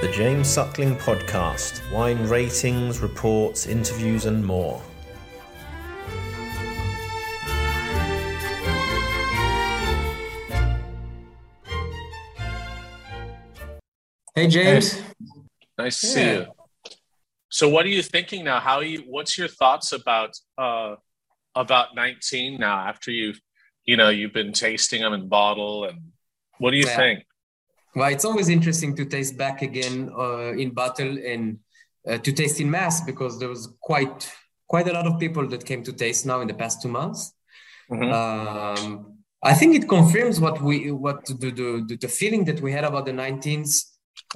[0.00, 4.80] the James Suckling Podcast wine ratings, reports, interviews, and more.
[14.34, 15.00] Hey James.
[15.76, 16.46] Nice to see you.
[17.50, 18.60] So, what are you thinking now?
[18.60, 19.00] How are you?
[19.06, 20.96] What's your thoughts about uh,
[21.54, 22.76] about 19 now?
[22.76, 23.40] After you've,
[23.84, 25.98] you know, you've been tasting them in bottle, and
[26.58, 26.96] what do you Yeah.
[26.96, 27.24] think?
[27.94, 31.58] Well, it's always interesting to taste back again uh, in bottle and
[32.08, 34.30] uh, to taste in mass because there was quite
[34.68, 37.32] quite a lot of people that came to taste now in the past two months.
[37.90, 38.12] Mhm.
[38.12, 42.84] Um, I think it confirms what we what the the, the, feeling that we had
[42.84, 43.84] about the 19s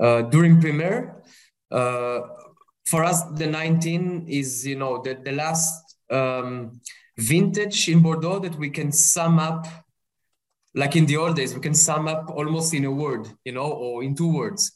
[0.00, 1.22] uh, during primeur.
[1.70, 2.20] Uh,
[2.86, 6.80] for us, the 19 is you know the the last um,
[7.18, 9.66] vintage in Bordeaux that we can sum up
[10.74, 13.70] like in the old days, we can sum up almost in a word, you know,
[13.70, 14.72] or in two words.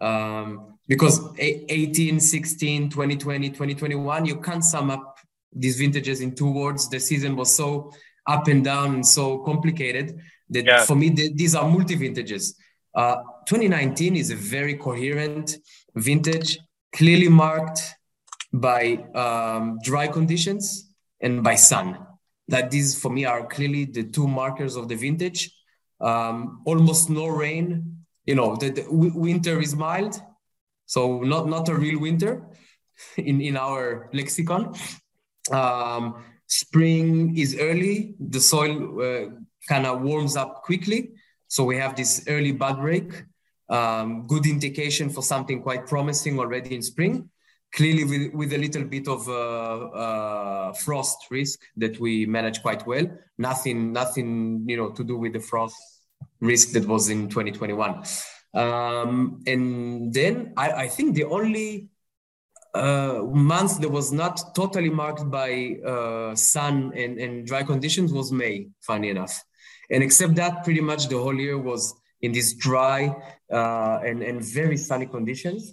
[0.00, 5.18] Um, because a- 18, 16, 2020, 2021, you can't sum up
[5.52, 6.88] these vintages in two words.
[6.88, 7.90] The season was so
[8.26, 10.18] up and down and so complicated
[10.50, 10.84] that Yeah.
[10.84, 12.54] for me, th- these are multi vintages.
[12.94, 15.56] Uh, 2019 is a very coherent
[15.94, 16.58] vintage,
[16.92, 17.80] clearly marked
[18.52, 20.90] by um, dry conditions
[21.20, 21.98] and by sun
[22.48, 25.54] that these for me are clearly the two markers of the vintage.
[26.00, 28.04] Um, almost no rain.
[28.24, 30.20] You know, the, the winter is mild,
[30.86, 32.46] so not not a real winter
[33.16, 34.74] in in our lexicon.
[35.50, 38.14] Um, spring is early.
[38.20, 39.30] The soil uh,
[39.68, 41.12] kind of warms up quickly,
[41.48, 43.24] so we have this early bud break.
[43.70, 47.30] Um, good indication for something quite promising already in spring
[47.74, 52.86] clearly with, with a little bit of uh, uh, frost risk that we manage quite
[52.86, 53.06] well.
[53.36, 55.76] Nothing, nothing, you know, to do with the frost
[56.40, 58.04] risk that was in 2021.
[58.54, 61.88] Um, and then I, I think the only
[62.74, 68.32] uh, month that was not totally marked by uh, sun and, and dry conditions was
[68.32, 69.42] May, funny enough.
[69.90, 73.14] And except that, pretty much the whole year was in these dry
[73.52, 75.72] uh, and, and very sunny conditions.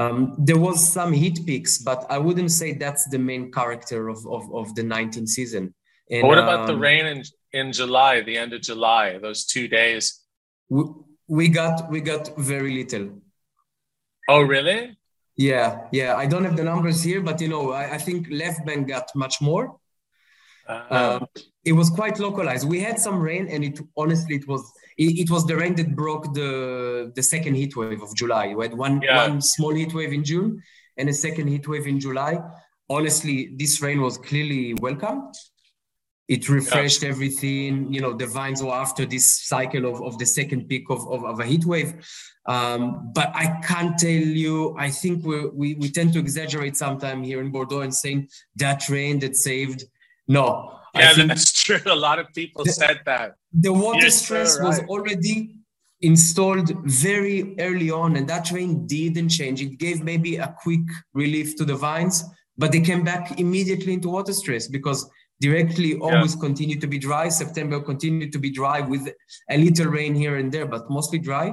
[0.00, 4.18] Um, there was some heat peaks, but I wouldn't say that's the main character of,
[4.26, 5.74] of, of the 19th season.
[6.10, 7.22] And, what about the um, rain in
[7.52, 10.04] in July, the end of July, those two days?
[10.68, 10.82] We,
[11.38, 13.06] we got we got very little.
[14.28, 14.80] Oh, really?
[15.36, 16.12] Yeah, yeah.
[16.22, 19.06] I don't have the numbers here, but you know, I, I think left bank got
[19.14, 19.64] much more.
[20.68, 21.26] Uh, Um,
[21.70, 22.64] it was quite localized.
[22.74, 24.62] We had some rain, and it honestly it was
[25.00, 26.50] it, it was the rain that broke the
[27.16, 28.46] the second heat wave of July.
[28.54, 29.28] We had one Yeah.
[29.28, 30.50] one small heat wave in June
[30.98, 32.34] and a second heat wave in July.
[32.96, 35.18] Honestly, this rain was clearly welcome.
[36.28, 37.92] It refreshed everything.
[37.94, 41.24] You know, the vines were after this cycle of, of the second peak of, of,
[41.24, 41.92] of a heat wave.
[42.46, 47.20] Um, but I can't tell you, I think we we, we tend to exaggerate sometime
[47.28, 48.28] here in Bordeaux and saying
[48.62, 49.80] that rain that saved.
[50.28, 50.46] No,
[50.94, 51.80] yeah, that's true.
[51.86, 53.34] A lot of people The- said that.
[53.52, 54.88] the water Yes, sir, stress was right.
[54.88, 55.54] already
[56.02, 59.60] installed very early on, and that rain didn't change.
[59.60, 60.80] It gave maybe a quick
[61.14, 62.24] relief to the vines,
[62.56, 65.08] but they came back immediately into water stress because
[65.40, 69.08] directly August continued to be dry, September continued to be dry with
[69.50, 71.52] a little rain here and there, but mostly dry.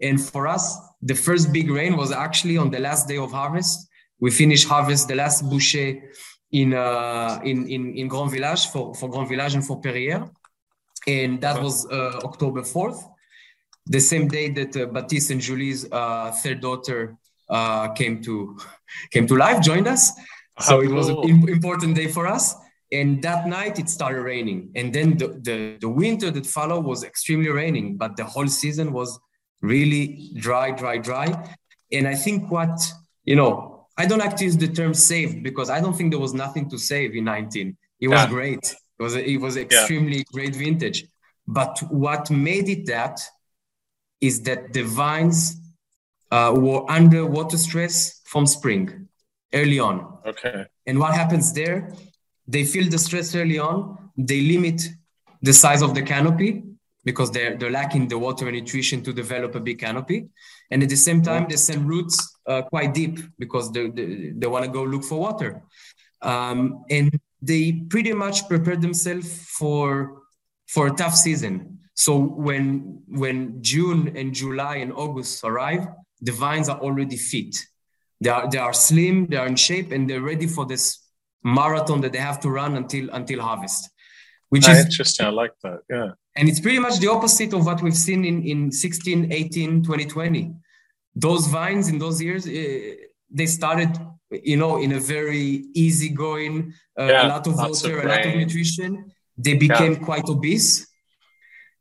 [0.00, 3.88] And for us, the first big rain was actually on the last day of harvest.
[4.20, 6.02] We finished harvest the last Bouchet
[6.52, 10.28] in uh, in, in in Grand Village for for Grand Village and for Perrier,
[11.06, 13.02] and that was uh, October 4th,
[13.86, 17.16] the same day that uh, Baptiste and Julie's uh, third daughter
[17.48, 18.58] uh, came to
[19.10, 20.12] came to life, joined us.
[20.60, 21.28] So it was an cool.
[21.28, 22.54] im- important day for us.
[22.92, 27.04] And that night it started raining, and then the, the the winter that followed was
[27.04, 29.18] extremely raining, but the whole season was
[29.62, 31.28] really dry, dry, dry.
[31.90, 32.78] And I think what
[33.24, 36.20] you know, I don't like to use the term saved because I don't think there
[36.20, 37.76] was nothing to save in 19.
[38.00, 38.28] It was Yeah.
[38.28, 38.74] great.
[38.98, 41.06] It was it was extremely great vintage.
[41.46, 43.20] But what made it that
[44.20, 45.56] is that the vines
[46.30, 49.08] uh, were under water stress from spring
[49.52, 50.18] early on.
[50.24, 50.64] Okay.
[50.86, 51.92] And what happens there?
[52.46, 54.10] They feel the stress early on.
[54.16, 54.82] They limit
[55.42, 56.62] the size of the canopy
[57.04, 60.28] because they're, they're lacking the water and nutrition to develop a big canopy.
[60.70, 64.46] And at the same time, they send roots uh, quite deep because they, they, they
[64.46, 65.62] want to go look for water.
[66.20, 70.22] Um, and they pretty much prepare themselves for,
[70.68, 71.78] for a tough season.
[71.94, 75.86] So when, when June and July and August arrive,
[76.20, 77.56] the vines are already fit.
[78.20, 80.98] They are, they are slim, they are in shape, and they're ready for this
[81.42, 83.90] marathon that they have to run until until harvest.
[84.50, 85.26] Which Ah, is interesting.
[85.26, 85.80] I like that.
[85.90, 86.10] Yeah.
[86.36, 90.54] and it's pretty much the opposite of what we've seen in, in 16, 18, 2020.
[91.14, 92.94] Those vines in those years, uh,
[93.30, 93.90] they started,
[94.30, 98.26] you know, in a very easygoing, uh, yeah, a lot of water, of a lot
[98.26, 99.12] of nutrition.
[99.36, 99.98] They became yeah.
[99.98, 100.86] quite obese.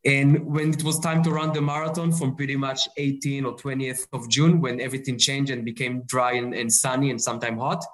[0.04, 4.08] And when it was time to run the marathon from pretty much 18 or 20th
[4.14, 7.86] of June, when everything changed and became dry and, and sunny and sometimes hot,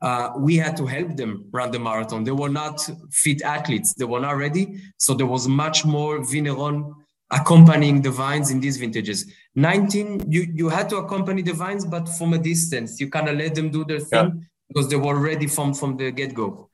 [0.00, 2.24] uh, we had to help them run the marathon.
[2.24, 3.94] They were not fit athletes.
[3.94, 4.80] They were not ready.
[4.98, 6.94] So there was much more vigneron
[7.30, 9.30] accompanying the vines in these vintages.
[9.54, 13.00] 19, you, you had to accompany the vines, but from a distance.
[13.00, 14.44] You kind of let them do their thing yeah.
[14.68, 16.70] because they were ready from, from the get-go.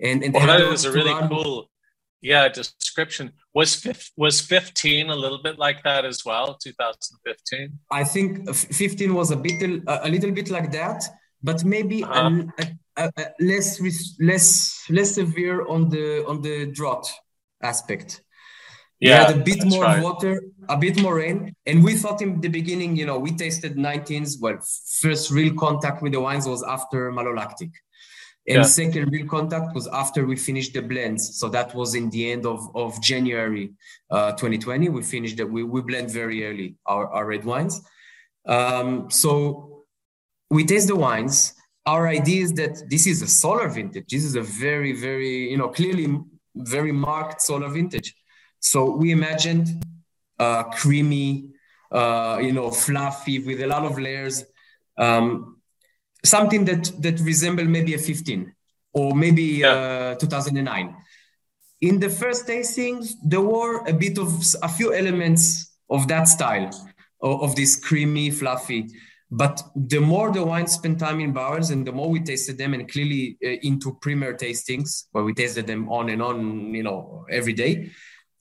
[0.00, 1.28] And, and well, that is a really run.
[1.28, 1.70] cool
[2.22, 3.86] yeah description was
[4.16, 9.36] was 15 a little bit like that as well 2015 i think 15 was a
[9.36, 11.04] bit a little bit like that
[11.42, 12.44] but maybe uh-huh.
[12.58, 13.80] a, a, a less
[14.18, 17.06] less less severe on the on the drought
[17.62, 18.22] aspect
[18.98, 20.02] yeah, had a bit more right.
[20.02, 21.54] water, a bit more rain.
[21.66, 24.40] And we thought in the beginning, you know, we tasted 19s.
[24.40, 24.58] Well,
[25.00, 27.72] first real contact with the wines was after malolactic.
[28.48, 28.62] And yeah.
[28.62, 31.38] second real contact was after we finished the blends.
[31.38, 33.72] So that was in the end of, of January
[34.10, 34.88] uh, 2020.
[34.88, 35.50] We finished that.
[35.50, 37.82] We, we blend very early our, our red wines.
[38.46, 39.84] Um, so
[40.48, 41.54] we taste the wines.
[41.86, 44.06] Our idea is that this is a solar vintage.
[44.08, 46.16] This is a very, very, you know, clearly
[46.54, 48.14] very marked solar vintage.
[48.60, 49.84] So we imagined
[50.38, 51.48] uh, creamy,
[51.90, 54.44] uh, you know, fluffy with a lot of layers.
[54.98, 55.56] Um,
[56.24, 58.52] something that that resembled maybe a 15
[58.92, 60.14] or maybe yeah.
[60.14, 60.94] uh, 2009
[61.80, 64.28] in the first tastings there were a bit of
[64.62, 66.70] a few elements of that style
[67.20, 68.86] of, of this creamy fluffy
[69.30, 72.74] but the more the wines spent time in barrels and the more we tasted them
[72.74, 77.26] and clearly uh, into primeur tastings where we tasted them on and on you know
[77.30, 77.90] every day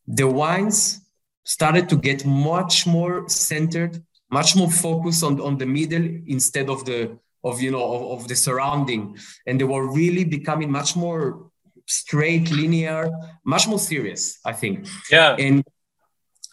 [0.07, 1.04] the wines
[1.45, 6.85] started to get much more centered much more focused on, on the middle instead of
[6.85, 9.15] the of you know of, of the surrounding.
[9.45, 11.51] And they were really becoming much more
[11.87, 13.11] straight linear
[13.45, 14.87] much more serious i think.
[15.11, 15.35] Yeah.
[15.37, 15.63] And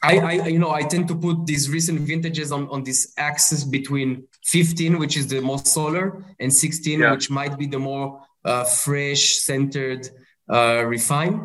[0.04, 3.64] I, I you know i tend to put these recent vintages on on this axis
[3.64, 4.08] between
[4.44, 7.12] 15 which is the most solar and 16 yeah.
[7.12, 10.02] which might be the more uh, fresh centered
[10.50, 11.40] uh, refined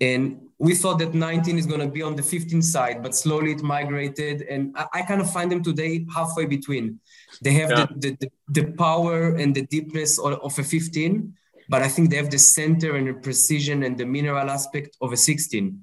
[0.00, 3.52] and we thought that 19 is going to be on the 15 side, but slowly
[3.52, 4.42] it migrated.
[4.42, 6.98] And I, I kind of find them today halfway between.
[7.42, 7.86] They have yeah.
[7.94, 11.32] the, the, the, power and the deepness of, of, a 15,
[11.68, 15.12] but I think they have the center and the precision and the mineral aspect of
[15.12, 15.80] a 16,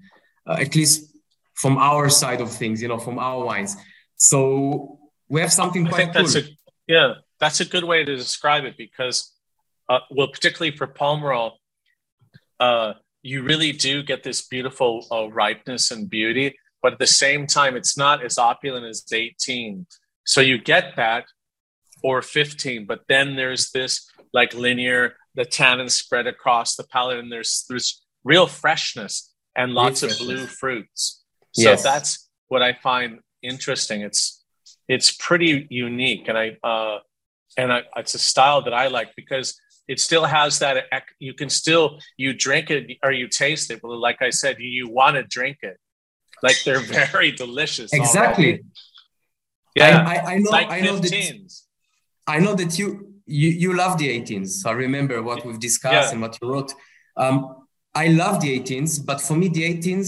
[0.47, 1.15] uh, at least
[1.53, 3.77] from our side of things, you know, from our wines.
[4.17, 4.99] So
[5.29, 6.25] we have something quite cool.
[6.25, 6.41] A,
[6.85, 9.31] yeah, that's a good way to describe it because,
[9.87, 11.53] uh, well, particularly for Pomerol,
[12.59, 12.93] uh,
[13.25, 17.75] you really do get this beautiful uh, ripeness and beauty, but at the same time,
[17.75, 19.87] it's not as opulent as 18.
[20.25, 21.25] So you get that
[22.03, 27.31] or 15, but then there's this like linear, the tannin spread across the palate, and
[27.31, 31.23] there's there's real freshness and lots of blue fruits.
[31.53, 31.81] So yes.
[31.81, 34.01] that's what I find interesting.
[34.01, 34.43] It's
[34.87, 36.99] it's pretty unique, and I uh,
[37.57, 40.85] and I, it's a style that I like because it still has that
[41.19, 43.81] you can still you drink it or you taste it.
[43.81, 45.77] But like i said you, want to drink it.
[46.43, 46.79] Like they're
[47.11, 47.93] very delicious.
[47.93, 48.45] Exactly.
[48.45, 48.63] Already.
[49.75, 50.05] yeah.
[50.07, 51.51] I, I, I know like i know that
[52.27, 52.87] i know that you
[53.25, 56.11] you, you love the 18s i remember what we've discussed yeah.
[56.11, 56.71] and what you wrote.
[57.17, 57.35] Um,
[57.93, 60.07] i love the 18s but for me the 18s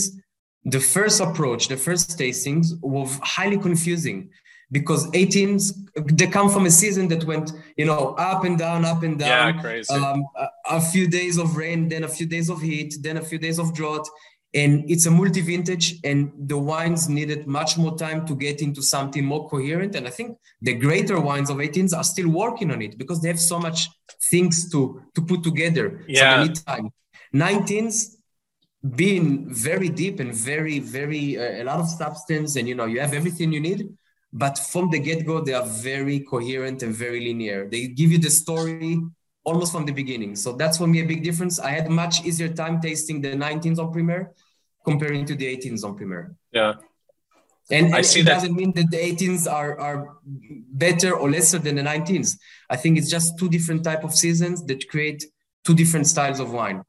[0.76, 4.30] the first approach the first tastings was highly confusing
[4.72, 5.74] because 18s
[6.18, 9.56] they come from a season that went you know up and down up and down.
[9.56, 9.94] yeah crazy.
[9.94, 10.48] Um, a,
[10.78, 13.60] a, few days of rain then a few days of heat then a few days
[13.60, 14.08] of drought.
[14.54, 19.24] And it's a multi-vintage and the wines needed much more time to get into something
[19.24, 19.96] more coherent.
[19.96, 23.28] And i think the greater wines of 18s are still working on it because they
[23.28, 23.90] have so much
[24.32, 26.04] things to to put together.
[26.08, 26.20] Yeah.
[26.20, 26.90] so they need time.
[27.34, 28.18] 19s
[28.96, 33.00] being very deep and very very uh, a lot of substance and you know you
[33.00, 33.90] have everything you need
[34.34, 37.68] but from the get-go they are very coherent and very linear.
[37.70, 39.00] They give you the story
[39.44, 40.36] almost from the beginning.
[40.36, 41.60] So that's for me a big difference.
[41.60, 44.34] I had much easier time tasting the 19s on primeur
[44.88, 46.74] comparing to the 18s on primeur yeah.
[47.70, 48.34] And, and it that.
[48.36, 50.00] doesn't mean that the 18s are, are
[50.86, 52.38] better or lesser than the 19s
[52.70, 55.20] i think it's just two different type of seasons that create
[55.66, 56.82] two different styles of wine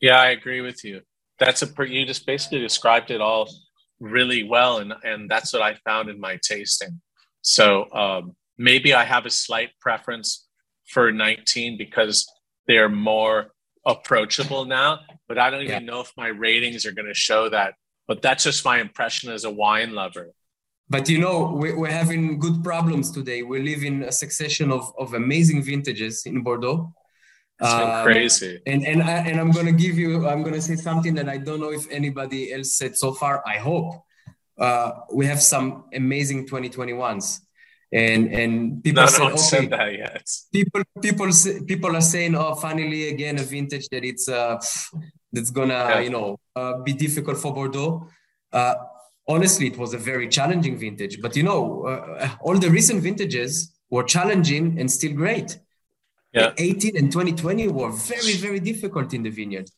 [0.00, 0.96] yeah i agree with you.
[1.40, 3.44] That's a you just basically described it all
[4.00, 7.00] really well and and that's what i found in my tasting
[7.42, 10.46] so um, maybe i have a slight preference
[10.86, 12.30] for 19 because
[12.66, 13.52] they're more
[13.86, 15.90] approachable now but i don't even yeah.
[15.90, 17.74] know if my ratings are going to show that
[18.06, 20.32] but that's just my impression as a wine lover
[20.88, 23.42] but you know, we're, we're having good problems today.
[23.42, 26.92] We live in a succession of, of amazing vintages in Bordeaux.
[27.60, 28.60] Um, crazy.
[28.66, 30.26] And and I, and I'm gonna give you.
[30.26, 33.42] I'm gonna say something that I don't know if anybody else said so far.
[33.46, 34.02] I hope
[34.58, 37.40] uh, we have some amazing 2021s
[37.94, 40.28] and and people no, said, okay, said that yet.
[40.52, 41.30] People people
[41.66, 44.58] people are saying, oh, finally again a vintage that it's uh
[45.32, 46.00] that's gonna yeah.
[46.00, 48.08] you know uh, be difficult for Bordeaux.
[48.52, 48.74] Uh,
[49.28, 53.72] honestly, it was a very challenging vintage, but you know uh, all the recent vintages
[53.90, 55.58] were challenging and still great.
[56.34, 56.52] Yeah.
[56.58, 59.70] 18 and 2020 were very very difficult in the vineyard.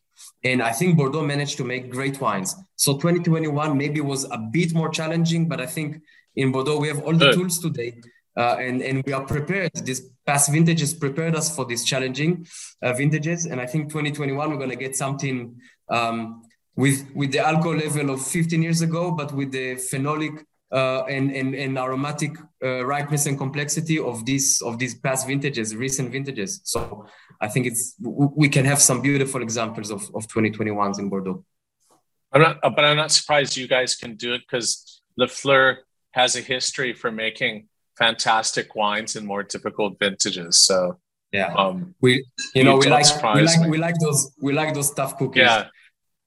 [0.42, 2.54] And I think Bordeaux managed to make great wines.
[2.76, 6.00] So 2021 maybe was a bit more challenging, but I think
[6.34, 8.00] in Bordeaux, we have all the tools today.
[8.36, 9.72] Uh, and, and we are prepared.
[9.74, 12.46] This past vintages prepared us for these challenging
[12.82, 13.46] uh, vintages.
[13.46, 15.58] And I think 2021, we're going to get something
[15.88, 16.42] um,
[16.76, 21.30] with, with the alcohol level of 15 years ago, but with the phenolic uh, and,
[21.30, 26.60] and, and aromatic uh, ripeness and complexity of these of these past vintages, recent vintages.
[26.64, 27.06] So
[27.40, 31.44] I think it's we can have some beautiful examples of, of 2021s in Bordeaux.
[32.32, 35.78] I'm not, but I'm not surprised you guys can do it because Lafleur
[36.12, 40.58] has a history for making fantastic wines in more difficult vintages.
[40.58, 40.98] So
[41.32, 44.92] yeah, um, we you know we like we like we like those we like those
[44.92, 45.42] tough cookies.
[45.42, 45.66] Yeah,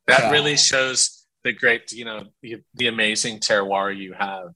[0.08, 0.32] that yeah.
[0.32, 4.54] really shows the great you know the, the amazing terroir you have.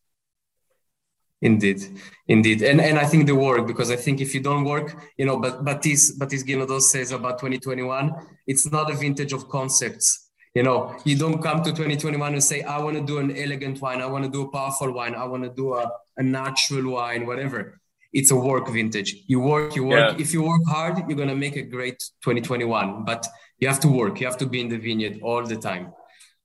[1.42, 4.96] Indeed, indeed, and and I think the work because I think if you don't work,
[5.18, 8.14] you know, but but this but this Guinaudeau says about 2021,
[8.48, 10.24] it's not a vintage of concepts
[10.54, 13.82] you know, you don't come to 2021 and say, I want to do an elegant
[13.82, 16.94] wine, I want to do a powerful wine, I want to do a, a natural
[16.94, 17.80] wine, whatever.
[18.12, 19.16] It's a work vintage.
[19.26, 20.14] You work, you work.
[20.14, 20.22] Yeah.
[20.22, 23.04] If you work hard, you're gonna make a great 2021.
[23.06, 23.26] But
[23.58, 24.20] you have to work.
[24.20, 25.92] You have to be in the vineyard all the time.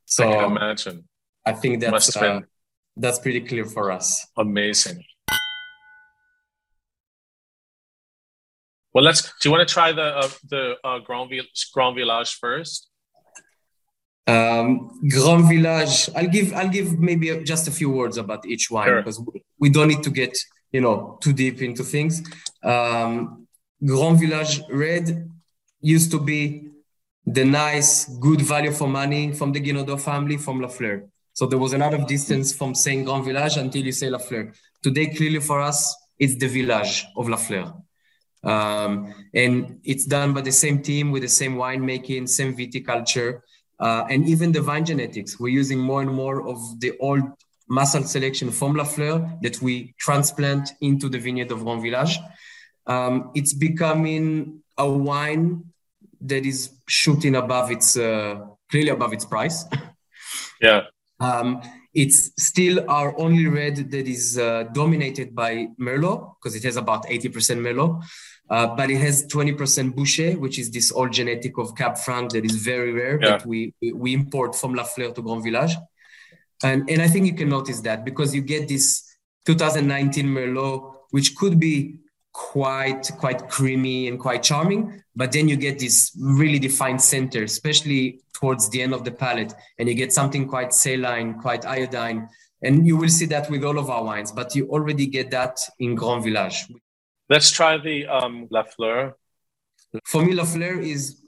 [0.09, 1.05] So I can imagine.
[1.45, 2.41] I think that's uh,
[2.97, 4.27] that's pretty clear for us.
[4.39, 5.05] Amazing.
[8.95, 9.23] Well, let's.
[9.23, 11.31] Do you want to try the uh, the uh, Grand,
[11.75, 12.89] Grand Village first?
[14.27, 16.09] Um, Grand Village.
[16.17, 19.03] I'll give I'll give maybe just a few words about each wine sure.
[19.03, 19.23] because
[19.59, 20.39] we don't need to get
[20.73, 22.23] you know too deep into things.
[22.65, 23.47] Um,
[23.85, 25.31] Grand Village Red
[25.83, 26.71] used to be
[27.33, 31.09] the nice, good value for money from the Guinaudeau family from Lafleur.
[31.35, 34.55] So there was a lot of distance from saying Grand Village until you say Lafleur.
[34.83, 37.75] Today, clearly for us, it's the village of Lafleur.
[38.43, 43.41] Um, and it's done by the same team with the same winemaking, same viticulture.
[43.79, 47.23] Uh, and even the vine genetics, we're using more and more of the old
[47.69, 52.19] massal selection from Lafleur that we transplant into the vineyard of Grand Village.
[52.87, 55.65] Um, it's becoming a wine
[56.21, 59.65] that is shooting above its, uh, clearly above its price.
[60.61, 60.83] Yeah.
[61.21, 61.63] Um,
[61.95, 67.07] it's still our only red that is uh, dominated by Merlot because it has about
[67.07, 68.05] 80% Merlot.
[68.51, 72.45] Uh, but it has 20% Bouchet, which is this old genetic of Cab Franc that
[72.45, 73.31] is very rare yeah.
[73.31, 75.77] that we, we import from La Fleur to Grand Village.
[76.63, 79.05] And, and I think you can notice that because you get this
[79.45, 82.01] 2019 Merlot, which could be
[82.39, 88.21] quite quite creamy and quite charming, but then you get this really defined center, especially
[88.33, 92.29] towards the end of the palate, and you get something quite saline, quite iodine.
[92.63, 95.59] And you will see that with all of our wines, but you already get that
[95.81, 96.67] in Grand Village.
[97.29, 99.15] Let's try the um, Lafleur.
[100.05, 101.21] For me, Lafleur is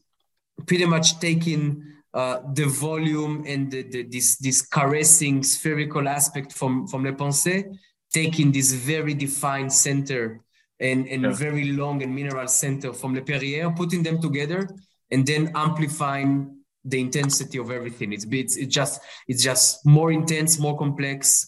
[0.67, 1.83] pretty much taking
[2.15, 7.65] uh, the volume and the, the, this this caressing spherical aspect from from Les Pensées,
[8.13, 10.41] taking this very defined center
[10.81, 11.33] and, and yeah.
[11.33, 14.69] very long and mineral center from Le Perrier, putting them together,
[15.11, 18.13] and then amplifying the intensity of everything.
[18.13, 21.47] It's it's, it's just it's just more intense, more complex,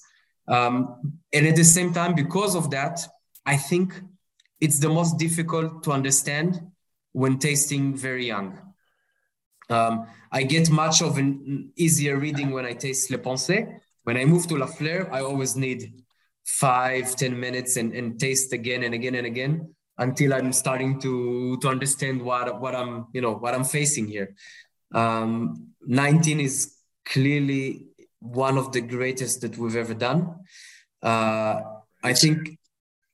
[0.48, 3.00] um, and at the same time, because of that,
[3.46, 3.94] I think
[4.60, 6.60] it's the most difficult to understand
[7.12, 8.58] when tasting very young.
[9.70, 13.80] Um, I get much of an easier reading when I taste Les Pensées.
[14.04, 16.01] When I move to Lafleur, I always need
[16.44, 21.56] five, ten minutes and, and taste again and again and again until I'm starting to
[21.58, 24.34] to understand what what I'm you know what I'm facing here.
[24.94, 27.86] Um, 19 is clearly
[28.20, 30.36] one of the greatest that we've ever done.
[31.02, 31.60] Uh,
[32.02, 32.58] I think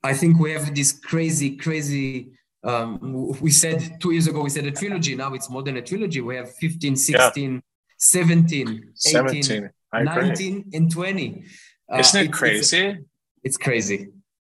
[0.03, 2.31] I think we have this crazy, crazy.
[2.63, 5.15] Um, we said two years ago, we said a trilogy.
[5.15, 6.21] Now it's more than a trilogy.
[6.21, 7.59] We have 15, 16, yeah.
[7.97, 11.43] 17, 18, 19, and 20.
[11.91, 12.97] Uh, Isn't it, crazy?
[13.43, 14.09] It's, crazy.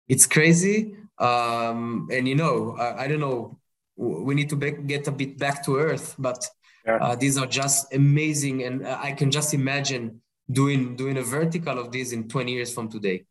[0.08, 0.96] It's crazy.
[1.18, 3.58] Um, and you know, I, I, don't know,
[3.96, 6.46] we need to be, get a bit back to earth, but
[6.84, 6.96] yeah.
[6.96, 8.62] uh, these are just amazing.
[8.64, 12.88] And I can just imagine doing doing a vertical of this in 20 years from
[12.88, 13.24] today.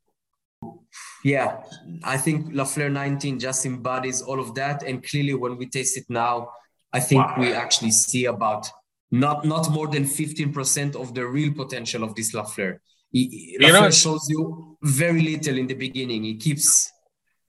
[1.24, 1.62] Yeah,
[2.04, 4.84] I think Lafleur 19 just embodies all of that.
[4.84, 6.50] And clearly, when we taste it now,
[6.94, 7.36] I think wow.
[7.40, 8.70] we actually see about
[9.12, 12.80] not not more than 15% of the real potential of this Lafleur.
[13.16, 16.26] He, know, shows you very little in the beginning.
[16.26, 16.92] He keeps,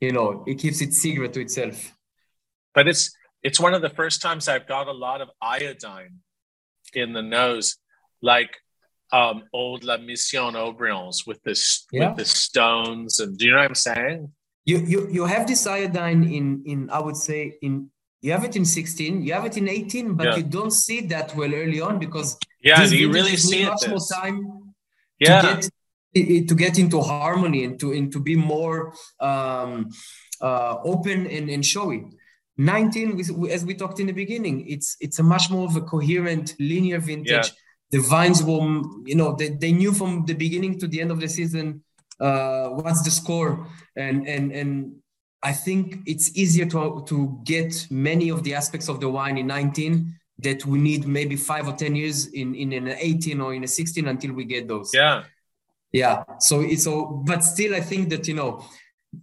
[0.01, 1.93] you know, he keeps it secret to itself.
[2.73, 6.21] But it's it's one of the first times I've got a lot of iodine
[6.95, 7.79] in the nose,
[8.23, 8.53] like
[9.13, 12.11] um, old La Mission Haut-Brions with this yeah.
[12.11, 13.19] with the stones.
[13.19, 14.33] And do you know what I'm saying?
[14.67, 18.55] You you you have this iodine in in I would say in you have it
[18.55, 20.37] in 16, you have it in 18, but yeah.
[20.37, 24.01] you don't see that well early on because yeah, you really see much it more
[24.13, 24.56] time
[25.19, 25.41] yeah.
[25.43, 29.91] to get to get into harmony and to and to be more um,
[30.41, 32.05] uh, open and, and showy.
[32.59, 33.21] 19,
[33.51, 36.99] as we talked in the beginning, it's it's a much more of a coherent, linear
[36.99, 37.31] vintage.
[37.31, 37.43] Yeah.
[37.91, 41.21] The vines were, you know, they, they knew from the beginning to the end of
[41.21, 41.85] the season
[42.19, 44.97] uh, what's the score, and and and
[45.43, 49.47] I think it's easier to to get many of the aspects of the wine in
[49.47, 53.65] 19 that we need maybe five or ten years in in an 18 or in
[53.65, 54.91] a 16 until we get those.
[54.93, 55.25] Yeah,
[55.93, 56.25] yeah.
[56.39, 58.65] So it's so, but still, I think that you know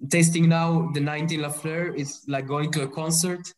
[0.10, 3.53] tasting now the 19 Lafleur is like going to a concert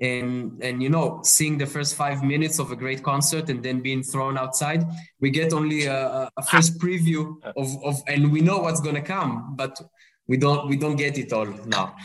[0.00, 3.80] and and you know seeing the first five minutes of a great concert and then
[3.80, 4.84] being thrown outside
[5.20, 9.02] we get only a, a first preview of, of and we know what's going to
[9.02, 9.80] come but
[10.28, 11.96] we don't we don't get it all now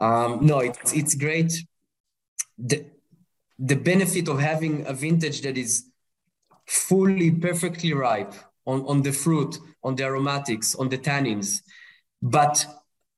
[0.00, 1.52] um no it's it's great
[2.56, 2.84] the
[3.60, 5.84] the benefit of having a vintage that is
[6.66, 8.34] fully perfectly ripe
[8.66, 11.60] on on the fruit on the aromatics on the tannins
[12.22, 12.66] but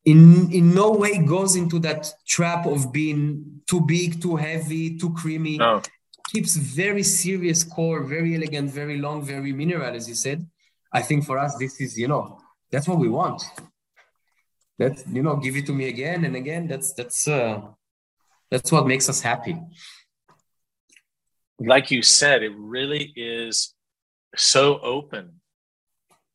[0.05, 5.13] in in no way goes into that trap of being too big, too heavy, too
[5.15, 5.59] creamy.
[5.59, 5.83] No.
[6.29, 10.47] Keeps very serious core, very elegant, very long, very mineral, as you said.
[10.93, 13.43] I think for us, this is you know that's what we want.
[14.79, 16.67] That you know, give it to me again and again.
[16.67, 17.61] That's that's uh,
[18.51, 19.61] that's what makes us happy.
[21.59, 23.75] Like you said, it really is
[24.37, 25.41] so open,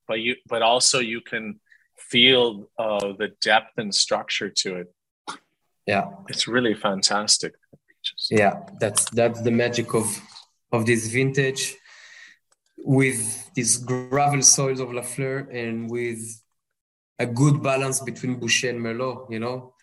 [0.08, 1.60] but you but also you can
[1.98, 4.94] feel uh, the depth and structure to it.
[5.86, 7.54] Yeah, it's really fantastic.
[8.30, 10.22] Yeah, that's that's the magic of
[10.72, 11.76] of this vintage
[12.78, 16.20] with these gravel soils of Lafleur and with
[17.20, 19.30] a good balance between Bouchet and Merlot.
[19.30, 19.74] You know,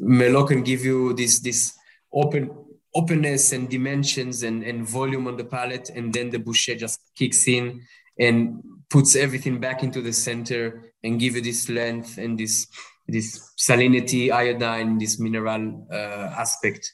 [0.00, 1.72] Merlot can give you this this
[2.12, 2.50] open
[2.94, 7.46] openness and dimensions and, and volume on the palate, and then the Bouchet just kicks
[7.48, 7.82] in
[8.18, 12.66] and puts everything back into the center and give you this length and this
[13.10, 16.92] this salinity, iodine, this mineral uh, aspect.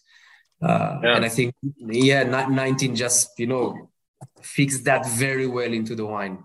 [0.62, 1.16] Uh, yeah.
[1.16, 3.90] And I think, yeah, 19 just, you know,
[4.40, 6.38] fixed that very well into the wine.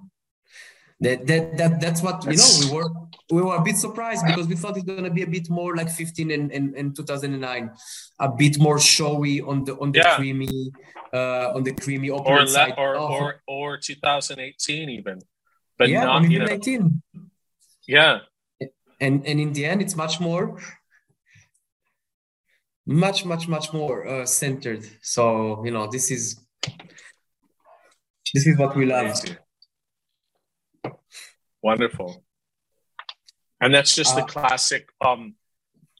[1.01, 2.89] That, that, that, that's what, you know, we were,
[3.31, 5.75] we were a bit surprised because we thought it's going to be a bit more
[5.75, 7.71] like 15 and, and, and 2009,
[8.19, 10.15] a bit more showy on the, on the yeah.
[10.15, 10.71] creamy,
[11.13, 12.75] uh, on the creamy open or, side.
[12.77, 15.21] Or, or, or 2018 even
[15.81, 17.01] but yeah, not you know, 19.
[17.87, 18.19] Yeah.
[18.99, 20.59] And and in the end, it's much more,
[22.85, 24.83] much much much more uh, centered.
[25.01, 26.39] So you know, this is
[28.33, 29.19] this is what we love.
[31.62, 32.24] Wonderful.
[33.60, 35.36] And that's just uh, the classic um,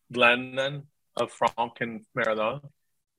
[0.10, 0.84] blend then
[1.18, 2.62] of Franc and Merlot.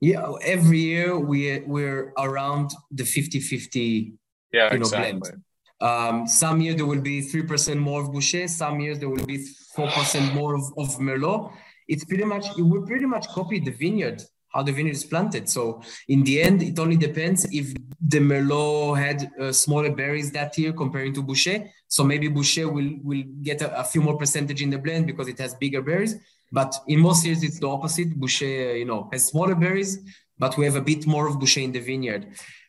[0.01, 4.12] Yeah, every year we we're around the 50-50
[4.53, 5.20] yeah, you know, exactly.
[5.20, 5.42] blend.
[5.81, 9.44] Um, some years there will be 3% more of Bouchet, some years there will be
[9.77, 11.53] 4% more of, of Merlot.
[11.88, 15.48] It's pretty much, we pretty much copy the vineyard, how the vineyard is planted.
[15.48, 20.56] So in the end, it only depends if the Merlot had uh, smaller berries that
[20.58, 21.70] year comparing to Bouchet.
[21.88, 25.28] So maybe Bouchet will, will get a, a, few more percentage in the blend because
[25.28, 26.16] it has bigger berries.
[26.50, 28.14] But in most years, it's the opposite.
[28.14, 29.98] Bouchet, you know, has smaller berries,
[30.38, 32.26] but we have a bit more of Bouchet in the vineyard.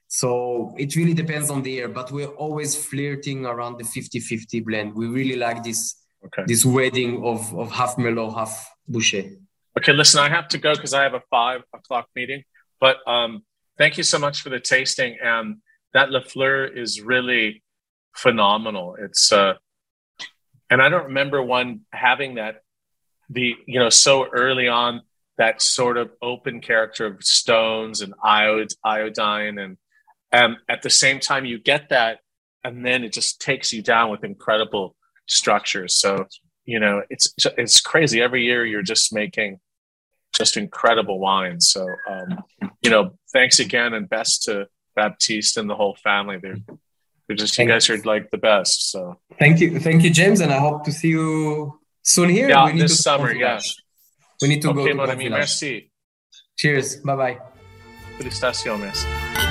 [0.07, 4.93] So it really depends on the year, but we're always flirting around the 50-50 blend.
[4.93, 6.43] We really like this okay.
[6.45, 9.37] this wedding of, of half Merlot, half Bouchet.
[9.77, 12.43] Okay, listen, I have to go because I have a five o'clock meeting.
[12.79, 13.43] But um,
[13.77, 15.17] thank you so much for the tasting.
[15.23, 15.57] And
[15.93, 17.63] that Lafleur is really
[18.15, 18.95] phenomenal.
[18.99, 19.53] It's uh,
[20.69, 22.61] and I don't remember one having that
[23.29, 25.01] the you know so early on
[25.37, 29.77] that sort of open character of stones and iod, iodine and
[30.33, 32.19] and at the same time, you get that,
[32.63, 34.95] and then it just takes you down with incredible
[35.27, 35.95] structures.
[35.95, 36.27] So
[36.65, 38.21] you know, it's it's crazy.
[38.21, 39.59] Every year, you're just making
[40.35, 41.69] just incredible wines.
[41.71, 42.43] So um,
[42.81, 46.37] you know, thanks again, and best to Baptiste and the whole family.
[46.41, 46.57] They're
[47.27, 48.91] You're just you guys are like the best.
[48.91, 52.49] So thank you, thank you, James, and I hope to see you soon here.
[52.49, 53.33] Yeah, this summer.
[53.33, 53.59] Yeah,
[54.41, 55.91] we need to okay, go to mon ami, merci.
[56.57, 56.97] Cheers.
[56.97, 57.39] Bye bye.
[58.17, 59.41] Felicitaciones.